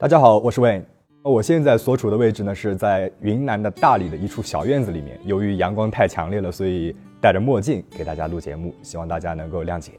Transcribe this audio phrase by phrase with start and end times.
[0.00, 0.82] 大家好，我是 Wayne。
[1.22, 5.20] 我现在所处的位置呢是在云南的大理的一处小院子里面。
[5.26, 9.92] 由于阳光太强烈了，所以戴着墨镜给大家录节目，希望大家能够谅解。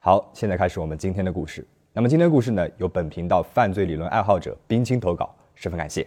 [0.00, 1.66] 好，现在开始我们今天的故事。
[1.94, 6.06] 那么今天故事呢，由本频道犯罪理论爱好者冰清投稿，十分感谢。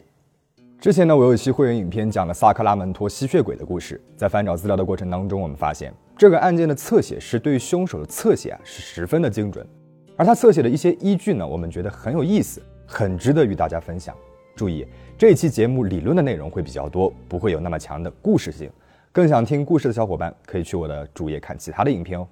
[0.79, 3.99] 之前呢，我有一期会员影片讲了萨克拉门托吸血鬼的故事。
[4.15, 9.67] 在翻找资料的过程当中，我们发现这个案件的侧写是对于凶手的侧写啊是十分的精准，
[10.15, 12.61] 而他侧写的一些依据呢，我们觉得很有意思。
[12.89, 14.15] 很值得与大家分享。
[14.55, 14.85] 注意，
[15.17, 18.69] 这期节目理论的内容会比较多，不会有那么强的故事性。
[19.11, 22.27] 更想听故事的小伙伴，可以去我的主页看其他的影片哦。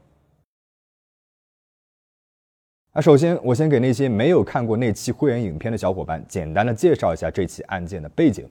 [2.94, 8.50] 那首先，我先给那些没有看过那期会员影片的小伙伴，简单的介绍一下这起案件的背景。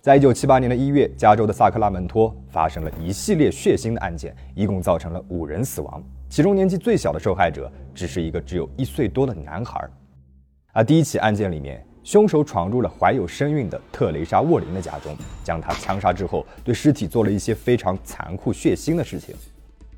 [0.00, 9.88] 在一九七八年的一月，加州的萨克拉门托发生了一系列血腥的案件，一共造成了五人死亡，其中年纪最小的受害者只是一个只有一岁多的男孩。
[10.74, 15.14] 而第一起案件里面，凶手闯入了怀有身孕的特蕾莎·沃林的家中，
[15.44, 19.36] 将她枪杀之后，对尸体做了一些非常残酷血腥的事情。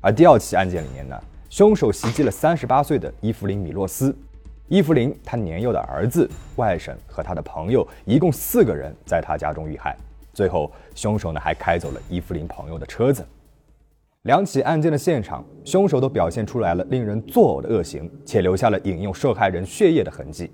[0.01, 1.17] 而第二起案件里面呢，
[1.49, 4.13] 凶手袭击了三十八岁的伊芙琳·米洛斯。
[4.67, 9.95] 伊芙琳她年幼的儿子、外甥和他的朋友一共四个人在他家中遇害。
[10.33, 13.25] 最后，凶手呢还开走了伊芙琳朋友的车子。
[14.23, 20.51] 两起案件的现场，凶手都表现出来了令人作呕的恶行，且留下了饮用受害人血液的痕迹。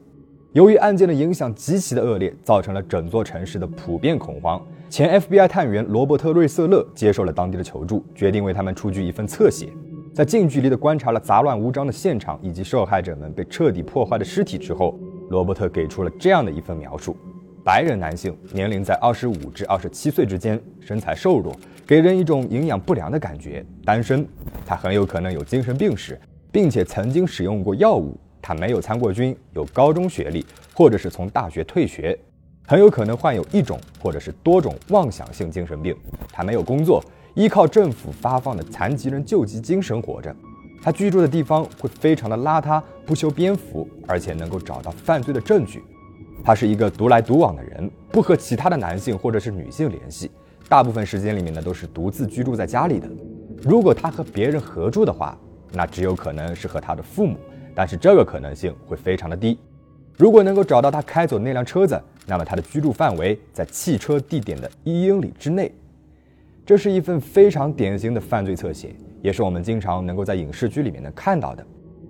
[0.53, 4.61] 由于案件的影响极其的恶劣，造成了整座城市的普遍恐慌。
[4.89, 9.69] 前 FBI 探员罗伯特·瑞瑟勒接受了当地的求助，决定为他们出具一份侧写。
[10.13, 17.15] 在近距离的观察了杂乱无章的现场以及受害者们被彻底破坏的尸体之后，罗伯特给出了这样的一份描述：
[17.63, 21.55] 白人男性，年龄在二十五至二十七岁之间，身材瘦弱，
[21.87, 24.27] 给人一种营养不良的感觉，单身。
[24.65, 26.19] 他很有可能有精神病史，
[26.51, 28.17] 并且曾经使用过药物。
[28.41, 32.17] 他没有参过军，有高中学历，或者是从大学退学，
[32.67, 35.95] 很有可能患有一种或者是多种妄想性精神病。
[36.31, 37.03] 他没有工作，
[37.35, 40.35] 依靠政府发放的残疾人救济金生活着。
[40.81, 45.83] 他居住的地方会非常的邋遢，不修边幅，而且能够找到犯罪的证据。
[46.43, 50.31] 他是一个独来独往的人，不和其他的男性或者是女性联系，
[50.67, 53.07] 大部分时间里面呢都是独自居住在家里的。
[53.61, 55.37] 如果他和别人合住的话，
[55.71, 57.37] 那只有可能是和他的父母。
[57.75, 59.57] 但是这个可能性会非常的低。
[60.17, 65.71] 如果能够找到他开走那辆车子，那么他的居住范围在汽车地点的一英里之内。
[66.65, 71.65] 这是一份非常典型的犯罪侧写，也是我们经常能够在影视剧里面能看到的。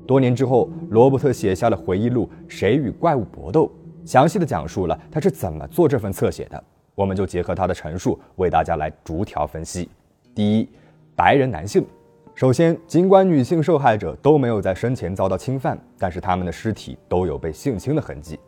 [0.06, 3.66] 多年之后，罗伯特写下了回忆录《谁与怪物搏斗》，
[4.04, 6.62] 详细的讲述了他是怎么做这份侧写的。
[6.96, 9.90] 我们就结合他的陈述，为大家来逐条分析。
[10.36, 10.68] 第一，
[11.16, 11.86] 白人男性。
[12.34, 18.40] 首先，尽管女性受害者都没有在生前遭到侵犯，但是他们的尸体都有被性侵的痕迹。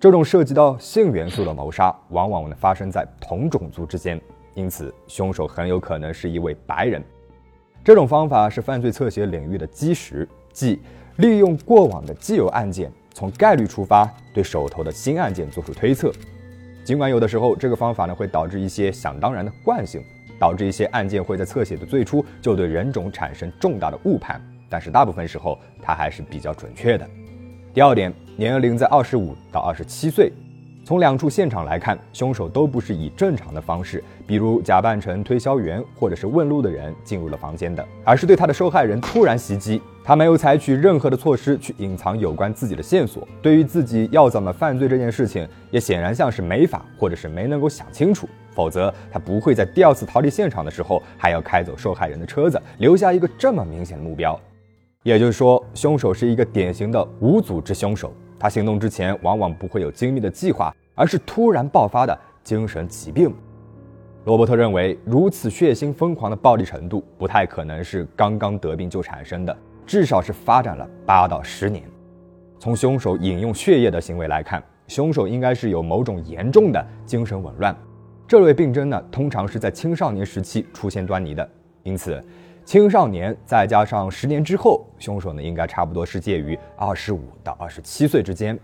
[0.00, 4.18] 这种涉及到性元素的谋杀，往往呢发生在同种族之间，
[4.54, 7.02] 因此凶手很有可能是一位白人。
[7.82, 10.80] 这种方法是犯罪侧写领域的基石，即
[11.16, 16.10] 利用过往的既有案件，从概率出发，对手头的新案件做出推测。
[16.82, 20.02] 尽管有的时候这个方法呢会导致一些想当然的惯性。
[20.44, 24.38] 导致一些案件会在侧写的最初就对人种产生重大的误判，
[24.68, 27.08] 但是大部分时候它还是比较准确的。
[27.72, 30.30] 第二点，年龄在二十五到二十七岁。
[30.84, 39.80] 从两处现场来看，凶手都不是以正常的方式，比如假扮成推销员或者是问路的人进入了房间的，而是对他的受害人突然袭击。
[40.04, 48.28] 他没有采取任何的措施去隐藏有关自己的线索，对于自己要怎么犯罪这件事情，也显然像是没法或者是没能够想清楚。
[48.54, 54.38] 否则，他不会在第二次逃离现场的时候还要开走受害人的车子，留下一个这么明显的目标。
[55.02, 58.12] 也就是说，凶手是一个典型的无组织凶手。
[58.38, 63.34] 他行动之前往往不会有精密的计划，而是突然爆发的精神疾病。
[64.24, 71.84] 罗伯特认为，如此血腥疯狂的暴力程度不太可能是刚刚得病就产生的，至少是发展了八到十年。
[72.58, 77.76] 从凶手饮用血液的行为来看，凶手应该是有某种严重的精神紊乱。
[78.26, 81.46] 这类病症呢，通常是在青少年时期出现端倪的，
[81.82, 82.22] 因此，
[82.64, 88.58] 青少年再加上十年之后，凶手呢应该差不多是介于二十五到二十七岁之间。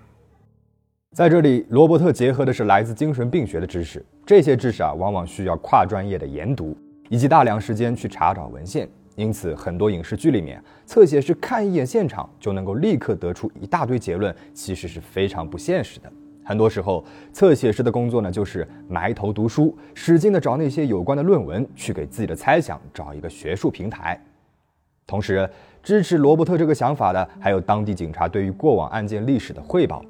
[1.15, 6.75] 在这里，罗伯特结合的是来自精神病学的知识，这些知识啊，往往需要跨专业的研读
[7.11, 16.11] 以及大量时间去查找文献，因此很多影视剧里面，侧写师看一眼现场就能够立刻得出一大堆结论，其实是非常不现实的。
[16.51, 24.21] 很多时候，侧写师的工作呢，就是埋头读书，使劲的找那些有关的论文，去给自己的猜想找一个学术平台。
[25.07, 25.49] 同时，
[25.81, 30.05] 支持罗伯特这个想法的，还有当地警察对于过往案件历史的汇报。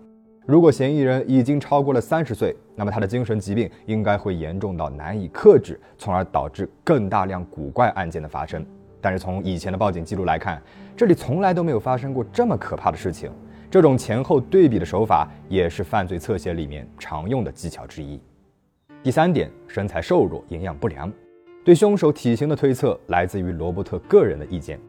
[0.46, 8.64] 如果嫌疑人已经超过了三十岁，那么他的精神疾病应该会严重到难以克制，从而导致更大量古怪案件的发生。
[8.98, 10.58] 但是从以前的报警记录来看，
[10.96, 13.30] 这里从来都没有发生过这么可怕的事情。
[13.70, 18.20] 这种前后对比的手法也是犯罪侧写里面常用的技巧之一。
[19.00, 21.10] 第三点，身材瘦弱，营养不良。
[21.64, 24.80] 对凶手体型的推测来自于罗伯特个人的意见。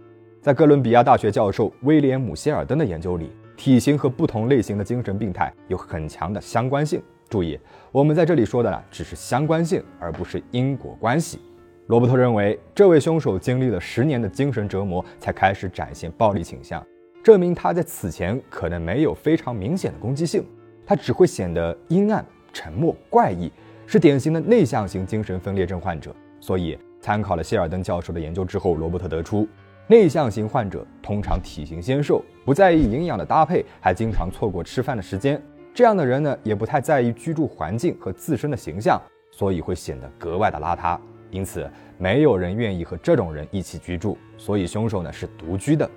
[0.42, 7.00] 在哥伦比亚大学教授威廉姆谢尔登的研究里，体型和不同类型的精神病态有很强的相关性。
[7.30, 7.60] 注意，
[7.92, 11.40] 我们在这里说的呢，只是相关性，而不是因果关系。
[11.86, 16.84] 罗伯特认为，这位凶手经历了十年的精神折磨，才开始展现暴力倾向，
[17.24, 20.44] 证明他在此前可能没有非常明显的攻击性，
[20.86, 23.52] 他只会显得阴暗、沉默、怪异，
[23.86, 26.16] 是典型的内向型精神分裂症患者。
[26.40, 29.48] 所以，参考了谢尔登教授的研究之后，罗伯特得出。
[29.88, 35.40] 内向型患者通常体型纤瘦，不在意营养的搭配，还经常错过吃饭的时间。
[35.74, 39.00] 这样的人呢，也不太在意居住环境和自身的形象，
[39.32, 40.98] 所以会显得格外的邋遢。
[41.30, 44.18] 因此，没有人愿意和这种人一起居住。
[44.38, 45.90] 所以，凶手呢是独居的。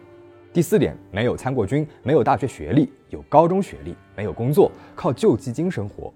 [0.54, 6.14] 第四点，没有参过军，没有大学学历，有高中学历，没有工作，靠救济金生活。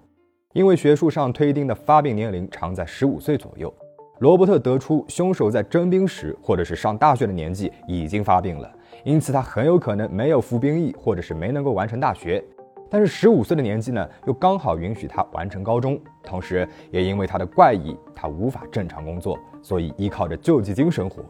[0.53, 3.71] 因为学术上推定的发病年龄常在十五岁左右。
[4.19, 12.41] 罗伯特得出，凶手在征兵时或者是上大学的年纪已经发病了，因此他很有可能没有服兵役，或者是没能够完成大学。
[12.89, 21.25] 但是十五岁的年纪呢，又刚好允许他完成高中，同时也因为他的怪异，他无法正常工作，所以依靠着救济金生活。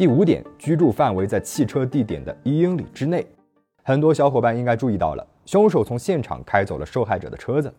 [0.00, 3.26] 第五点，居住范围在汽车地点的一英里之内。
[3.82, 7.70] 很多小伙伴应该注意到了，凶手从现场开走了受害者的车子。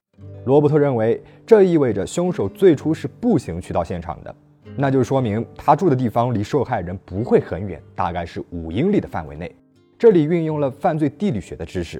[0.45, 4.35] 罗伯特认为，这意味着凶手最初是步行去到现场的，
[4.77, 9.51] 那就说明他住的地方离受害人不会很远，大概是五英里的范围内。
[9.97, 11.99] 这里运用了犯罪地理学的知识，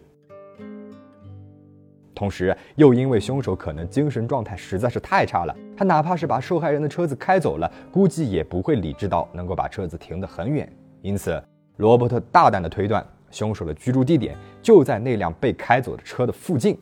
[2.22, 10.72] 同时又因为凶手可能精神状态实在是太差了，他哪怕是把受害人的车子开走了，估计也不会理智到能够把车子停得很远。
[11.02, 11.44] 因此，
[11.78, 16.78] 罗伯特大胆地推断，凶手的居住地点就在那辆被开走的车的附近。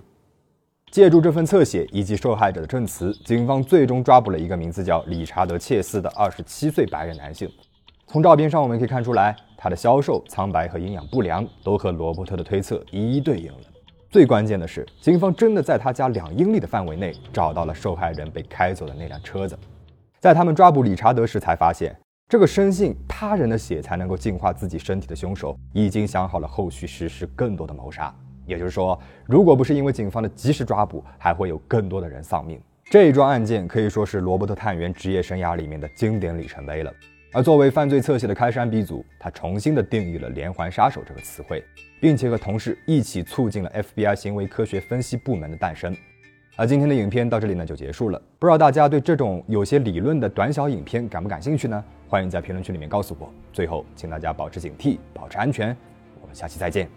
[0.92, 7.50] 借助这份侧写以及受害者的证词，警方最终抓捕了一个名字叫理查德·切斯的二十七岁白人男性。
[8.08, 13.60] 从照片上我们可以看出来，他的消瘦、苍白和营养不良都和罗伯特的推测一一对应了。
[14.12, 19.56] 最关键的是，警方真的在他家两英里的范围内找到了受害人被开走的那辆车子。
[20.20, 21.96] 在他们抓捕理查德时，才发现
[22.28, 28.12] 这个深信他人的血才能够净化自己身体的凶手，已经想好了后续实施更多的谋杀。
[28.48, 32.60] 也就是说，如果不是因为警方的及时抓捕，还会有更多的人丧命。
[32.86, 36.92] 这一桩案件可以说是罗伯特探员职业生涯里面的经典里程碑了。
[37.31, 41.64] 而作为犯罪侧写的开山鼻祖，他重新的定义了连环杀手这个词汇，
[42.02, 45.96] 并且和同事一起促进了 FBI 行为科学分析部门的诞生。
[46.56, 48.20] 而今天的影片到这里呢就结束了。
[48.40, 51.84] 不知道大家对这种有些理论的短小影片感不感兴趣呢？
[52.08, 53.31] 欢迎在评论区里面告诉我。
[53.54, 55.68] 最后，请大家保持警惕，保持安全。
[56.20, 56.90] 我们下期再见。